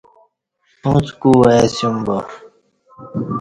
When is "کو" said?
1.21-1.31